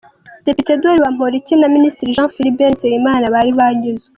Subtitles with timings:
[0.45, 4.09] Depite Edouard Bamporiki na Minisitiri Jean Philbert Nsengimana bari banyuzwe.